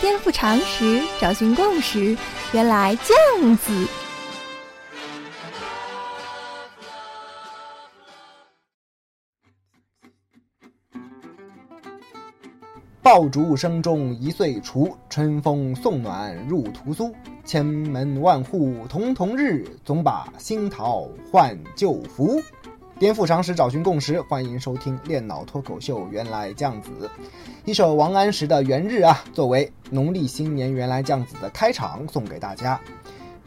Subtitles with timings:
[0.00, 2.16] 颠覆常识，找寻共识，
[2.52, 3.86] 原来这样子。
[13.00, 17.14] 爆竹声中一岁除，春风送暖入屠苏。
[17.44, 22.40] 千门万户曈曈日，总把新桃换旧符。
[23.02, 26.06] 颠覆常识，找寻共识，欢迎收听练脑脱口秀。
[26.12, 27.10] 原来这样子，
[27.64, 32.80] 一首王安石的《元日》啊，作为农历新年原来这样子的开场，送给大家。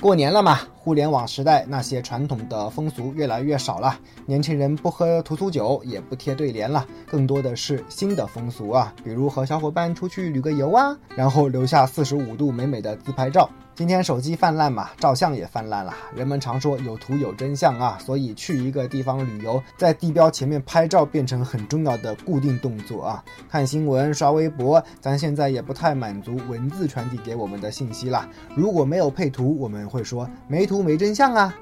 [0.02, 13.50] 过年了嘛，互联网时代那些传统的风俗越来越少了，年轻人不喝屠苏酒，也不贴对联了，更多的是新的风俗啊，比如和小伙伴出去旅个游啊，然后留下四十五度美美的自拍照。
[13.74, 15.94] 今天手机泛滥嘛，照相也泛滥了。
[16.16, 23.22] 人们常说有图有真相啊，所以去一个地方旅游，在地标前面拍照变成很重要的固定动作啊。
[23.50, 28.30] 看新闻、刷微博，咱现在也不太满足文字传递给我们的信息了。
[28.56, 31.56] 如果没有配图，我们会说没图都没真相啊。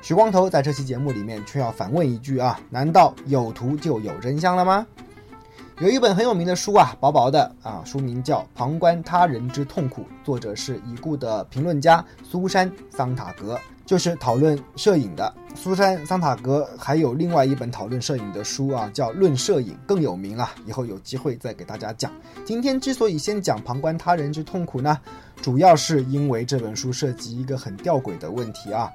[0.00, 4.86] 徐光头在这期节目里面却要反问一句啊：难道有图就有真相了吗？
[5.80, 15.34] 有一本很有名的书啊，薄薄的啊，书名叫《旁观他人之痛苦》，作者是已故的评论家苏珊·桑塔格，就是讨论摄影的。
[15.56, 20.48] 苏珊·桑塔格还有另外一本讨论摄影的书啊，叫《论摄影》，更有名了。
[20.64, 22.12] 以后有机会再给大家讲。
[22.44, 24.96] 今天之所以先讲《旁观他人之痛苦》呢，
[25.42, 28.88] 主要是因为这本书涉及一个很吊诡的问题啊。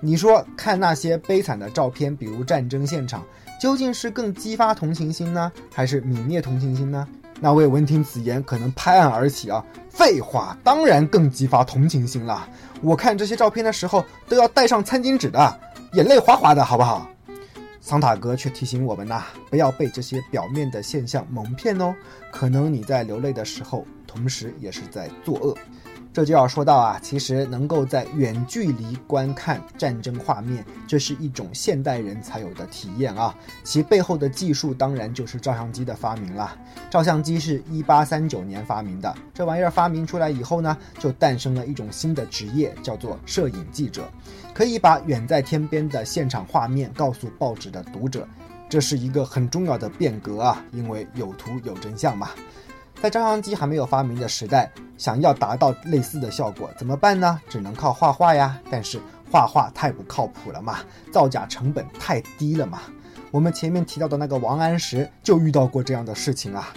[0.00, 3.22] 你说看那些悲惨的照片，比如战争现场。
[3.62, 7.06] 究竟是更激发同情心呢，还是泯灭同情心呢？
[7.40, 9.64] 那位闻听此言可能拍案而起啊！
[9.88, 12.48] 废话，当然更激发同情心了。
[12.80, 15.60] 我看这些照片的时候都要带上餐巾纸的，
[15.92, 17.08] 眼泪哗哗的，好不好？
[17.80, 21.94] 桑塔格却提醒我们呐，不要被这些表面的现象蒙骗哦。
[22.32, 25.56] 可能你在流泪的时候，同时也是在作恶。
[26.12, 33.34] 这就要说到啊，其实能够在远距离观看战争画面，这是一种现代人才有的体验啊。
[33.64, 36.54] 其背后的技术当然就是照相机的发明了。
[36.90, 44.04] 照相机是一八三九年发明的，这玩意儿发明出来以后呢，就诞生了一种新的职业，叫做摄影记者，
[44.52, 48.28] 可以把远在天边的现场画面告诉报纸的读者。
[48.68, 52.30] 这是一个很重要的变革啊，因为有图有真相嘛。
[53.02, 57.40] 在照相机还没有发明的时代，想要达到类似的效果怎么办呢？
[57.48, 58.56] 只能靠画画呀。
[58.70, 60.78] 但是画画太不靠谱了嘛，
[61.10, 62.82] 造假成本太低了嘛。
[63.32, 66.72] 我们前面提到的那个王安石就遇到过这样的事情啊。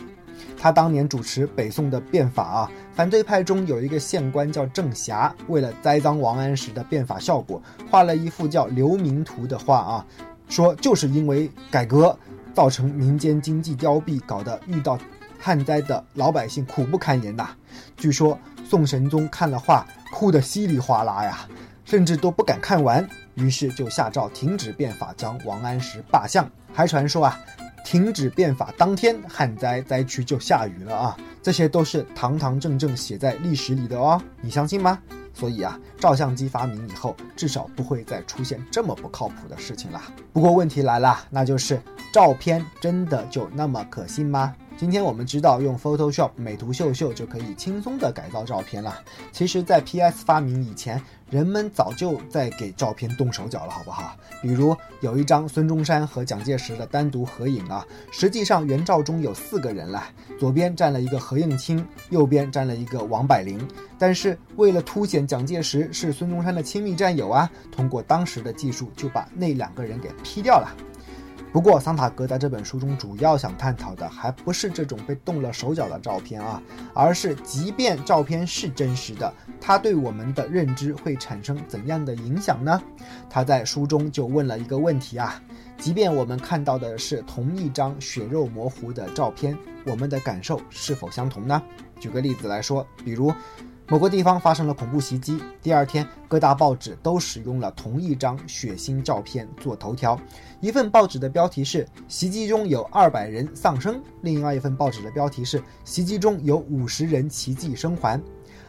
[0.57, 10.05] 他当年主持北宋的变法啊，反对派中有一个县官叫郑霞，为了栽赃王安石的变法效果，画了一幅叫《流民图》的画啊，
[10.49, 12.17] 说就是因为改革
[12.51, 14.97] 造成民间经济凋敝，搞得遇到。
[15.39, 17.49] 旱灾的老百姓苦不堪言呐！
[17.95, 18.37] 据说
[18.67, 21.47] 宋神宗看了画，哭得稀里哗啦呀，
[21.83, 26.49] 甚至都不敢看完，于是就下诏停止变法，将王安石罢相。
[26.73, 27.39] 还传说啊，
[27.85, 31.17] 停止变法当天，旱灾灾区就下雨了啊！
[31.41, 34.99] 这些都是堂堂正正写在历史里的哦，你相信吗？
[35.33, 40.01] 所以啊，照相机发明以后，至少不会再出现这么不靠谱的事情了。
[40.33, 41.79] 不过问题来了，那就是
[42.11, 44.55] 照片真的就那么可信吗？
[44.77, 48.99] 今天我们知道用 Photoshop 美图秀秀就可以轻松的改造照片了。
[49.31, 54.17] 其实，在 PS 发明以前，人们早就在给照片动手脚了，好不好？
[54.41, 60.03] 比如有一张孙中山和蒋介石的单独合影啊，实际上原照中有四个人了，
[60.37, 63.65] 左边站了一个何应钦，右边站了一个王柏龄。
[63.97, 70.75] 但是为了凸显蒋介石是孙中山的亲密战友啊，通过当时的技术就把那两个人给 P 掉了。
[71.55, 76.61] 不过，桑塔格在这本书中主要想探讨的，还不是这种被动了手脚的照片啊，
[76.93, 82.83] 而是即便照片是真实的，它对我们的认知会产生怎样的影响呢？
[83.29, 85.41] 他在书中就问了一个问题啊：
[85.77, 91.63] 即便我们看到的是同一张血肉模糊的照片，我们的感受是否相同呢？
[92.01, 93.33] 举个例子来说，比如。
[93.87, 100.19] 某个地方发生了恐怖袭击，第二天各大报纸都使用了同一张血腥照片做头条。
[100.59, 108.19] 一份报纸的标题是“袭击中有二百人丧生”，另外一份报纸的标题是“袭击中有五十人奇迹生还”。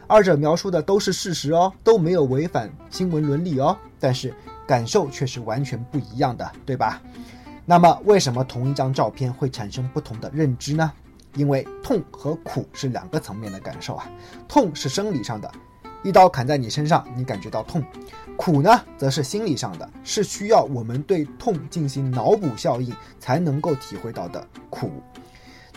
[0.05, 4.31] 二者描述的都是事实哦，都没有违反新闻伦理哦，但是
[4.67, 7.01] 感受却是完全不一样的，对吧？
[7.65, 10.93] 那么，为什么同一张照片会产生不同的认知呢？
[11.37, 14.09] 因为痛和苦是两个层面的感受啊，
[14.47, 15.49] 痛是生理上的，
[16.03, 17.81] 一刀砍在你身上，你感觉到痛；
[18.35, 24.91] 苦呢，则是心理上的，是需要我们对痛进行脑补效应才能够体会到的苦。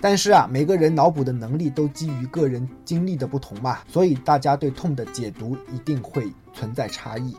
[0.01, 7.37] 但是啊，每个人脑补的能力都基于个人经历的不同嘛，所以大家对痛的解读一定会存在差异。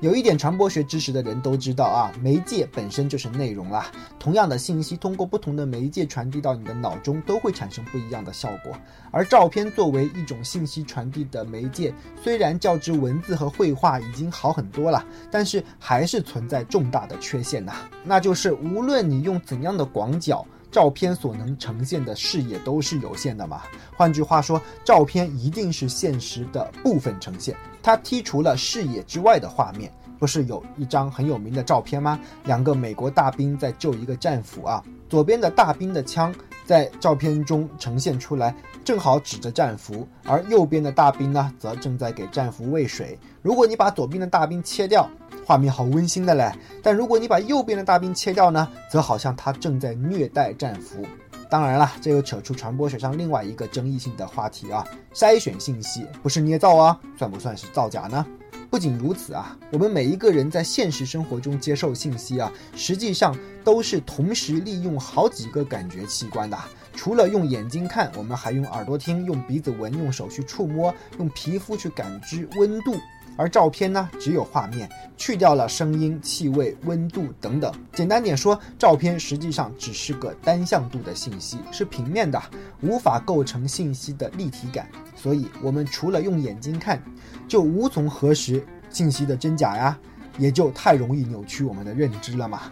[0.00, 3.90] 有一点传播学知识的人都知道啊，媒介本身就是内容啦。
[4.18, 8.76] 同样的信息通过不同的媒介传递到你的脑中，都会产生不一样的效果。
[9.10, 17.72] 而照片作为一种信息传递的媒介，虽然较之文字和绘画已经好很多了，但是还是存在重大的缺陷呐，
[18.04, 20.46] 那就是无论你用怎样的广角。
[20.76, 23.62] 照片所能呈现的视野都是有限的嘛？
[23.96, 29.90] 换句话说，照片一定是现实的部分呈现，它剔除了视野之外的画面。
[30.18, 32.20] 不是有一张很有名的照片吗？
[32.44, 36.30] 两个美国大兵在救一个战俘啊，左边的大兵的枪
[36.66, 38.54] 在照片中呈现出来，
[38.84, 43.18] 正好指着战俘，而右边的大兵呢，则正在给战俘喂水。
[43.40, 45.08] 如果你把左边的大兵切掉，
[45.46, 46.52] 画面好温馨的嘞。
[46.82, 51.06] 但如果你把右边的大兵切掉呢，则好像他正在虐待战俘。
[51.48, 54.84] 当然了，这又扯出传播学上另外一个争议性的话题啊，
[55.14, 58.26] 筛选信息不是捏造啊，算不算是造假呢？
[58.70, 66.58] 不仅如此啊，我们每一个人在现实生活中接受信息啊，实际上都是同时利用好几个感觉器官的。
[66.94, 72.96] 除了用眼睛看，我们还用耳朵听，用鼻子闻，用手去触摸，用皮肤去感知温度。
[73.36, 77.72] 而照片呢，只有画面，去掉了声音、气味、温度等等。
[77.92, 82.42] 简单点说，照片实际上只是个单向度的信息，是平面的，
[82.80, 84.88] 无法构成信息的立体感。
[85.14, 87.02] 所以，我们除了用眼睛看，
[87.46, 89.98] 就无从核实信息的真假呀，
[90.38, 92.62] 也就太容易扭曲我们的认知了嘛。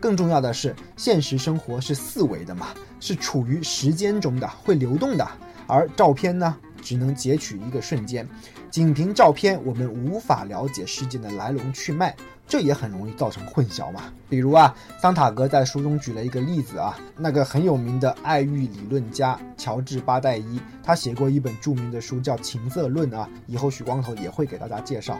[0.00, 2.68] 更重要的是，现实生活是四维的嘛，
[3.00, 5.26] 是处于时间中的，会流动的，
[5.66, 6.56] 而照片呢？
[6.82, 8.26] 只能截取一个瞬间，
[8.70, 12.14] 仅凭照片，我们无法了解事件的来龙去脉，
[12.50, 14.02] 这也很容易造成混淆嘛。
[14.28, 25.16] 比如啊，桑塔格在书中举了一个例子啊，那个很有名的爱欲理论家乔治巴代伊，他写过一本著名的书叫《情色论》啊，以后许光头也会给大家介绍。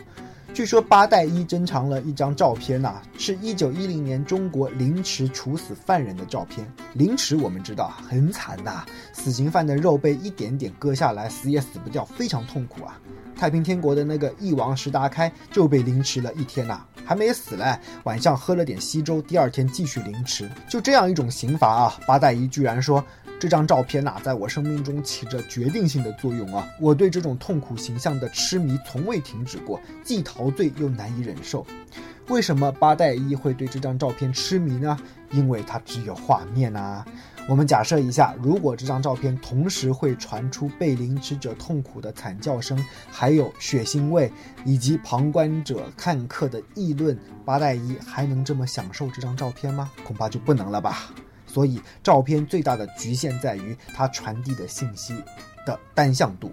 [0.52, 6.66] 据说八代伊珍藏了一张照片呐，是一九一零年中国凌迟处死犯人的照片。
[6.94, 12.98] 凌迟我们知道很惨呐，死刑犯的肉被一点点割下来，死也死不掉，非常痛苦啊。
[13.36, 20.48] 太平天国的那个翼王石达开就被凌迟了一天呐，还没死嘞，晚上喝了点稀粥，第二天继续凌迟。
[20.68, 23.04] 就这样一种刑罚啊，八代一居然说。
[23.38, 26.68] 这张照片呐，在我生命中起着决定性的作用啊！
[26.78, 31.66] 我对这种痛苦形象的痴迷从未停止过，既陶醉又难以忍受。
[32.28, 34.94] 为什么八代一会对这张照片痴迷呢？
[35.30, 37.02] 因为它只有画面啊！
[37.50, 42.78] 我们假设一下，如果这张照片同时会传出被凌迟者痛苦的惨叫声，
[43.10, 44.30] 还有血腥味，
[44.64, 49.90] 以及旁观者看客的议论，八代一还能这么享受这张照片吗？
[50.04, 51.12] 恐怕就不能了吧。
[51.44, 55.16] 所以，照片最大的局限在于它传递的信息
[55.66, 56.52] 的单向度。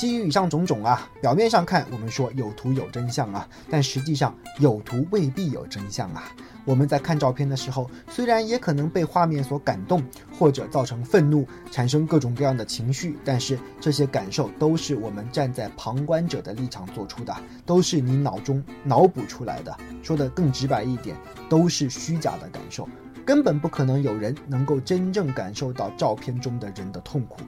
[0.00, 6.34] 基于以上种种啊，表面上看，我们说有图有真相啊，但实际上有图未必有真相啊。
[6.64, 10.02] 我们在看照片的时候，虽然也可能被画面所感动，
[10.38, 17.36] 或者造成愤怒，产生各种各样的情绪，但是这些感受都是我们站在旁观者的立场做出的，
[17.66, 19.76] 都是你脑中脑补出来的。
[20.02, 21.14] 说的更直白一点，
[21.46, 22.88] 都是虚假的感受。
[23.26, 27.42] 根本不可能有人能够真正感受到照片中的人的痛苦。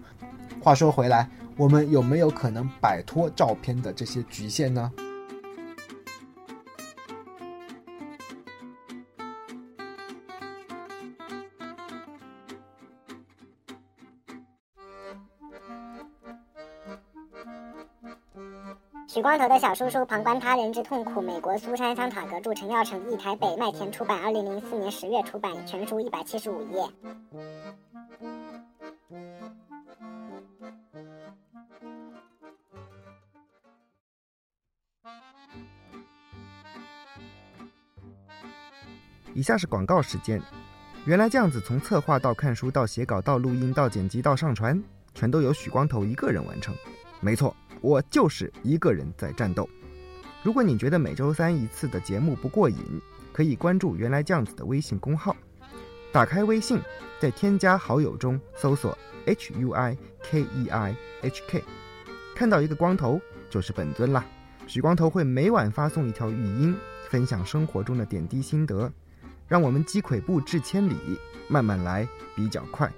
[0.61, 1.29] 话说回来，
[1.63, 4.91] 我们有没有可能摆脱照片的这些局限呢？
[19.07, 26.83] 许光头的小叔叔《旁观他人之痛苦》，美国苏珊·桑塔格著，陈耀成译，台北麦田出版，二零零四年十月出版，全书一百七十五页。
[39.35, 40.41] 以下是广告时间。
[41.05, 44.83] 原来这样子，从策划到看书到写稿到录音到剪辑到上传，
[45.15, 46.75] 全都由许光头一个人完成。
[47.21, 47.55] 没错。
[47.81, 49.69] 我就是一个人在战斗。
[50.45, 52.79] 如果你觉得每周三一次的节目不过瘾，
[53.33, 55.37] 可以关注“原来这样子”的微信公号。
[56.13, 56.79] 打开微信，
[57.19, 58.97] 在添加好友中搜索
[59.27, 61.65] “h u i k e i h k”，
[62.37, 63.21] 看到一个光头
[63.51, 64.25] 就是本尊啦。
[64.69, 66.77] 许光头会每晚发送一条语音，
[67.09, 68.89] 分享生活中的点滴心得，
[69.53, 70.97] 让我们积跬步至千里，
[71.47, 72.91] 慢慢来比较快。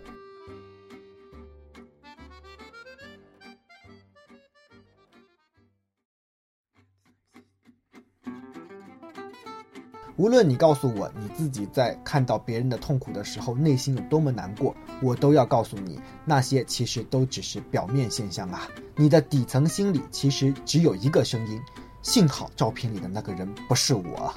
[10.14, 18.68] 无论你告诉我你自己在看到别人的痛苦的时候内心有多么难过，我都要告诉你，那些其实都只是表面现象啊。
[18.94, 21.60] 你的底层心里其实只有一个声音：
[22.00, 24.32] 幸好照片里的那个人不是我。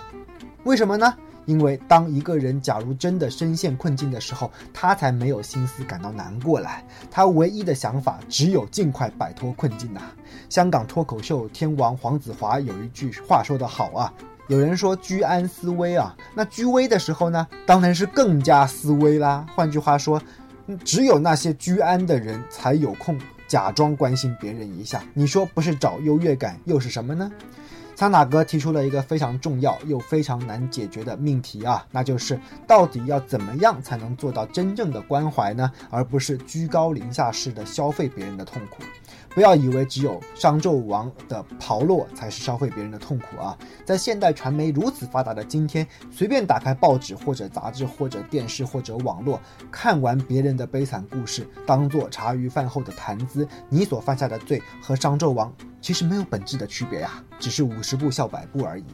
[0.64, 1.16] 为什么呢？
[1.48, 6.86] 因为当一个人假如真的深陷困境的时候，他才没有心思感到难过来。
[7.10, 10.02] 他唯一的想法只有尽快摆脱困境呐。
[10.50, 14.14] 香港脱口秀天王黄子华有一句话说得好啊，
[14.50, 19.46] 有人说居安思危啊，那居危的时候呢，当然是更加思危啦。
[19.56, 20.22] 换句话说，
[20.84, 25.02] 只有那些居安的人才有空假装关心别人一下。
[25.14, 27.32] 你说不是找优越感又是什么呢？
[27.98, 35.72] 桑塔格提出了一个非常重要又非常难解决的命题啊，那就是到底要怎么样才能做到真正的关怀呢？
[35.90, 38.84] 而不是居高临下式的消费别人的痛苦。
[39.38, 43.56] 不要以为只有商纣王的炮烙才是烧毁别人的痛苦啊！
[43.86, 49.40] 在现代传媒如此发达的今天，随便打开报纸或者杂志或者电视或者网络，
[49.70, 58.86] 看完别人的悲惨故事，当做茶余饭后的谈资，你所犯下的罪和商纣王其实没有本质的区别呀，只是五十步笑百步而已。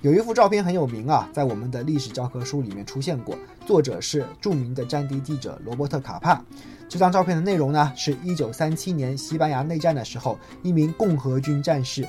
[0.00, 3.36] 有一幅照片很有名啊，在我们的历史教科书里面出现过，
[3.66, 6.40] 作者是著名的战地记者罗伯特·卡帕。
[6.88, 12.06] 这张照片的内容呢，是一九三七年西班牙内战的时候，一名共和军战士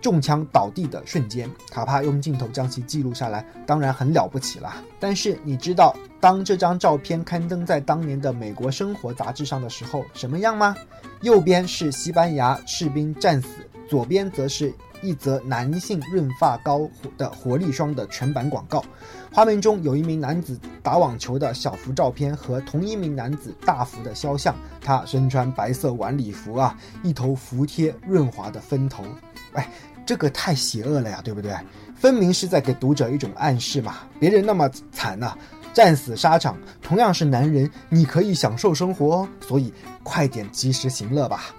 [0.00, 1.48] 中枪倒地的瞬间。
[1.70, 4.74] 卡帕用镜头将其记录下来，当然很了不起了。
[4.98, 10.74] 但是你知道，当这张照片刊登在当年的《美国生活》杂志上的时候，什么样吗？
[11.22, 13.48] 右边是西班牙士兵战死，
[13.88, 14.74] 左边则是。
[15.02, 18.84] 一则男性润发膏的活力霜的全版广告，
[19.32, 29.04] 画面中有一名男子打网球的小幅照片和同一名男子大幅的肖像，他身穿白色晚礼服啊，一头服帖润滑的分头，
[29.52, 29.68] 哎，
[30.04, 31.54] 这个太邪恶了呀，对不对？
[31.94, 35.36] 分明是在给读者一种暗示嘛，别人那么惨呐，
[35.72, 41.54] 战死沙场，同样是男人，你可以享受生活哦，所以快点及时行乐吧。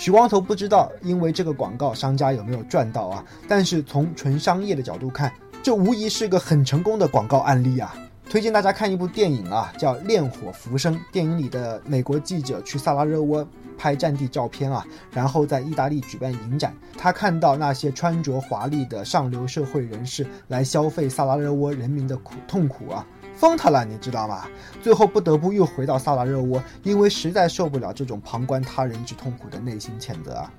[0.00, 3.22] 许光头不知道，因为这个广告商家有没有赚到啊？
[3.46, 5.30] 但是从纯商业的角度看，
[5.62, 7.94] 这无疑是个很成功的广告案例啊！
[8.26, 10.94] 推荐大家看一部电影啊，叫《烈火浮生》。
[11.12, 23.06] 电影里的美国记者去萨拉热窝拍战地照片啊，然后在意大利举办影展，他看到那些穿着华丽的上流社会人士来消费萨拉热窝人民的苦痛苦啊。
[23.40, 24.46] 疯他了，你知道吗？
[24.82, 30.52] 最后不得不又回到萨拉热窝，因为实在受不了这种旁观他人之痛苦的内心谴责啊。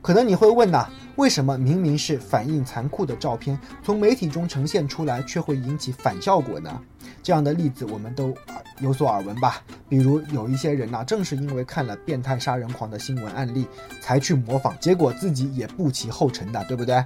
[0.00, 6.80] 可能你会问呐，为什么明明是反映残酷的照片，从媒体中呈现出来却会引起反效果呢？
[7.22, 8.32] 这样的例子我们都
[8.78, 9.60] 有所耳闻吧？
[9.86, 13.66] 比如有一些人呐，正是因为看了变态杀人狂的新闻案例，
[14.00, 17.04] 才去模仿，结果自己也不其后尘的，对不对？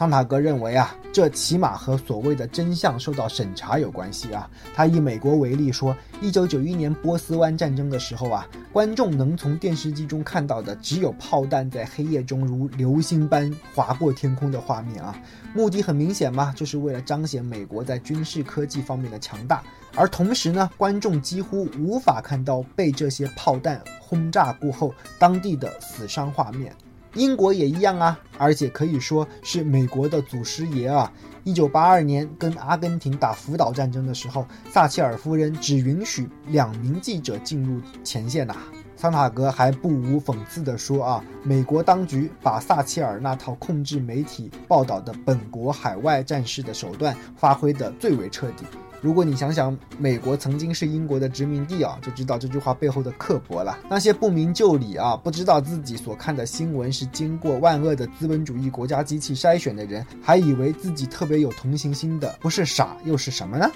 [0.00, 4.48] 桑塔格认为啊，这起码和所谓的真相受到审查有关系啊。
[4.74, 15.14] 他以美国为例说，一九九一年波斯湾战争的时候啊，观众能从电视机中看到的只有炮弹在黑夜中如流星般划过天空的画面啊。
[15.52, 19.62] 目的很明显嘛，就是为了彰显美国在军事科技方面的强大。
[19.94, 26.74] 而同时呢，观众几乎无法看到被这些炮弹轰炸过后当地的死伤画面。
[27.14, 31.12] 英国也一样啊，而且可以说是美国的祖师爷啊！
[31.42, 38.54] 一九八二年跟阿根廷打福岛战争的时候，撒切尔夫人只允许两名记者进入前线呐。
[38.96, 48.66] 桑塔格还不无讽刺地说啊，美国当局把撒切尔那套控制媒体报道的本国海外战事的手段发挥得最为彻底。
[49.00, 53.78] 如果你想想，美国曾经是英国的殖民地啊，就知道这句话背后的刻薄了。
[53.88, 63.70] 那些不明就里啊，不知道自己所看的新闻是经过万恶的资本主义国家机器筛选的人，还以为自己特别有同情心的，不是傻又是什么呢？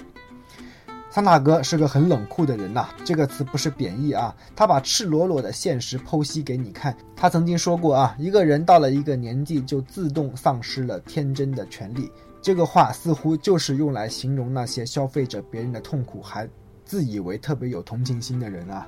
[1.09, 6.95] 桑塔格是个很冷酷的人呐，这个词不是贬义啊，他把赤裸裸的现实剖析给你看。
[7.15, 12.11] 他曾经说过啊，一个人到了一个年纪，就自动丧失了天真的权利。
[12.45, 16.47] 这个话似乎就是用来形容那些消费着别人的痛苦，还
[16.83, 18.87] 自以为特别有同情心的人啊！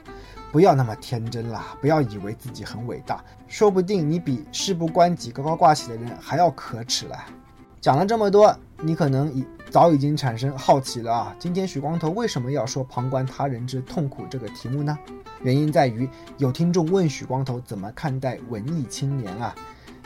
[0.51, 7.17] 不要那么天真啦，不要以为自己很伟大，说不定你比事不关己高高挂起的人还要可耻了。
[7.81, 11.35] 讲了这么多，你可能已早已经产生好奇了啊！
[11.39, 14.95] 今天许光头为什么要说旁观他人之痛苦这个题目呢？
[15.41, 19.55] 原因在于有听众问许光头怎么看待文艺青年啊？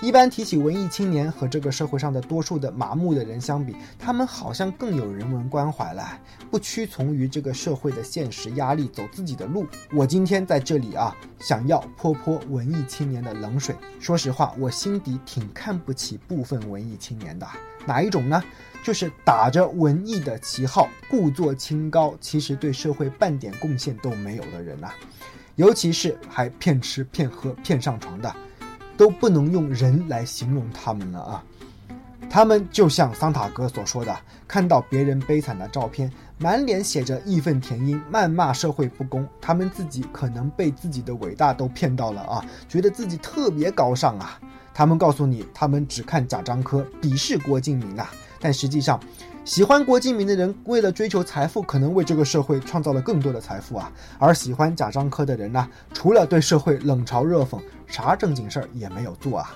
[0.02, 9.68] 一般提起文艺青年和这个社会上的多数的麻木的人相比，他们好像更有人文关怀了，不屈从于这个社会的现实压力，走自己的路。
[9.94, 13.76] 我今天在这里啊，想要泼泼文艺青年的冷水。
[14.00, 17.48] 说实话，我心底挺看不起部分文艺青年的。
[17.86, 18.44] 哪一种呢？
[18.84, 24.90] 就是打着文艺的旗号，故作清高，其实对社会半点贡献都没有的人呐、
[25.58, 28.36] 尤其是还骗吃骗喝骗上床的，
[29.02, 31.44] 都不能用人来形容他们了啊！
[32.30, 34.16] 他们就像桑塔格所说的，
[34.48, 39.28] 看到别人悲惨的照片，满脸写着义愤填膺，谩骂社会不公。
[39.42, 44.40] 他们自己可能被自己的伟大都骗到了啊，觉得自己特别高尚啊。
[44.72, 48.12] 他们告诉你，他们只看贾樟柯，鄙视郭敬明啊。
[48.40, 49.00] 但实际上，
[49.44, 53.92] 喜欢郭敬明的人，为了追求财富，可能为这个社会创造了更多的财富啊。
[54.20, 59.52] 而喜欢贾樟柯的人呢，除了对社会冷嘲热讽，啥正经事儿也没有做啊。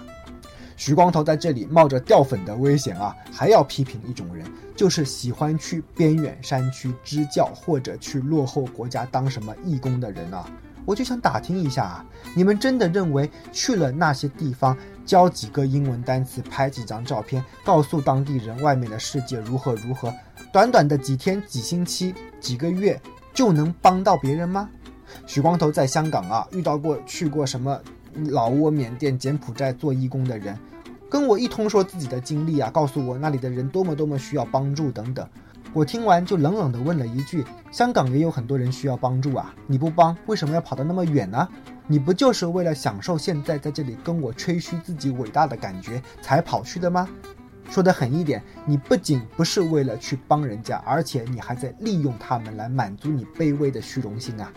[0.75, 10.49] 徐光头在这里冒着掉粉的危险啊，还要批评一种人，就是喜欢去边远山区支教或者去落后国家当什么义工的人啊。
[10.85, 20.13] 我就想打听一下啊，你们真的认为去了那些地方，教几个英文单词，拍几张照片，告诉当地人外面的世界如何如何，
[20.53, 23.01] 短短的几天、几星期、几个月
[23.33, 24.69] 就能帮到别人吗？
[25.25, 27.79] 许光头在香港啊，遇到过去过什么
[28.29, 30.57] 老挝、缅甸、柬埔寨做义工的人，
[31.09, 35.27] 跟我一通说自己的经历啊，告诉我那里的人多么多么需要帮助等等。
[35.75, 41.45] 我听完就冷冷地问了一句：“香港也有很多人需要帮助啊，你不帮，为什么要跑得那么远呢？
[41.85, 47.09] 你不就是为了享受现在在这里跟我吹嘘自己伟大的感觉才跑去的吗？”
[47.69, 54.49] 说得狠一点，你不仅不是为了去帮人家，而且你还在利用他们来满足你卑微的虚荣心啊！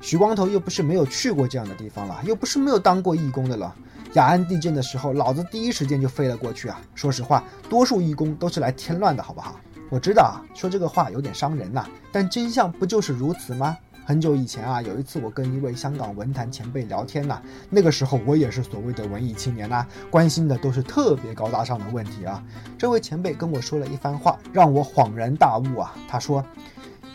[0.00, 3.72] 徐光头又不是没有去过这样的地方了，又不是没有当过义工的了。
[4.14, 6.80] 雅安地震的时候，老子第一时间就飞了过去啊！
[6.96, 9.60] 说实话，多数义工都是来添乱的，好不好？
[9.94, 13.76] 我知道啊，说这个话有点伤人呐、但真相不就是如此吗？
[14.04, 22.42] 很久以前啊，有一次我跟一位香港文坛前辈聊天呐、那个时候我也是所谓的文艺青年呐、关心的都是特别高大上的问题啊。
[22.76, 25.94] 这位前辈跟我说了一番话，让我恍然大悟啊。
[26.08, 26.44] 他说，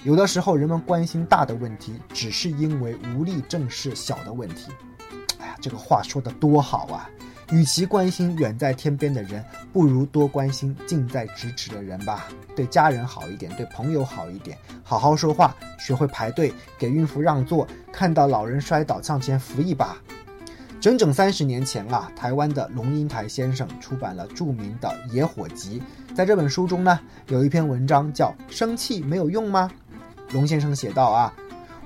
[0.05, 4.71] 有的时候人们关心大的问题，只是因为无力正视小的问题。
[5.39, 7.09] 哎呀，这个话说的多好啊！
[7.51, 12.27] 与其关心远在天边的人，不如多关心近在咫尺的人吧。
[12.55, 19.97] 对家人好一点，对朋友好一点，好好说话，学会排队，给孕妇让座，看到老人摔倒向前扶一把。
[20.79, 25.81] 整整三十年前啊，台湾的龙应台先生出版了著名的《野火集》。
[26.15, 29.69] 在这本书中呢，有一篇文章叫《生气没有用吗》。
[30.33, 31.33] 龙先生写道啊，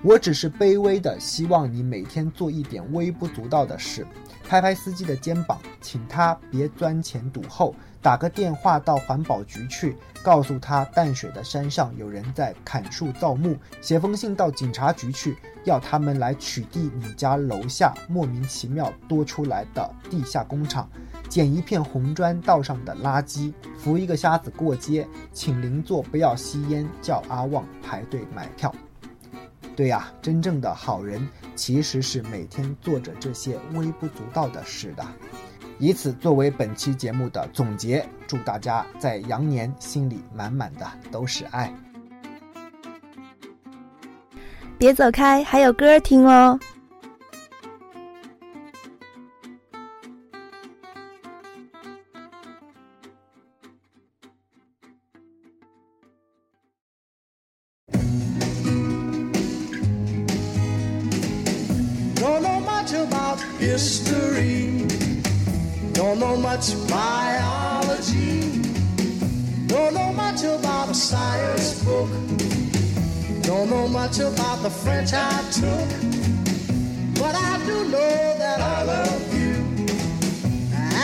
[0.03, 4.05] 我只是卑微的希望你每天做一点微不足道的事，
[4.45, 20.85] 拍拍司机的肩膀，请他别钻前堵后，打个电话到环保局去，告诉他淡水的山上有人在砍树造木，写封信到警察局去，要他们来取缔你家楼下莫名其妙多出来的地下工厂。
[21.29, 28.75] 捡一片红砖道上的垃圾，扶一个瞎子过街，请邻座不要吸烟，叫阿旺排队买票。
[29.75, 35.03] 对呀、真正的好人其实是每天做着这些微不足道的事的。
[35.79, 41.73] 以此作为本期节目的总结，祝大家在羊年心里满满的都是爱。
[44.77, 46.59] 别走开，还有歌听哦。
[70.93, 72.09] A science book.
[73.41, 75.89] Don't know much about the French I took.
[77.19, 79.55] But I do know that I love you.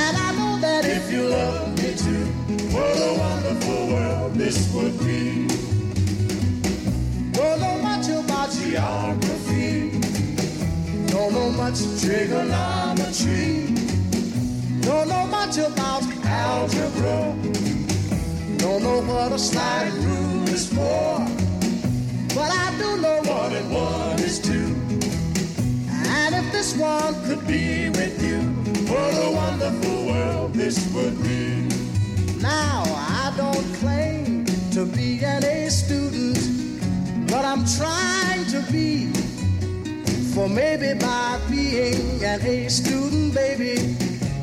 [0.02, 2.26] And I know that if you love me too,
[2.74, 5.48] what a wonderful world this would be.
[7.32, 10.00] Don't know much about geography.
[11.08, 13.74] Don't know much trigonometry.
[14.82, 17.69] Don't know much about algebra.
[18.60, 21.26] Don't know what a slide rule is for.
[22.36, 24.76] But I do know one and one is two.
[25.90, 28.40] And if this one could be with you,
[28.92, 31.70] what a wonderful world this would be.
[32.42, 36.38] Now, I don't claim to be an A student,
[37.32, 39.08] but I'm trying to be.
[40.34, 43.96] For maybe by being an A student, baby,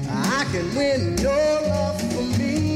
[0.08, 2.75] I can win your love for me.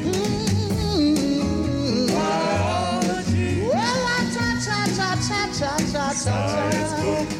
[6.23, 7.30] sides.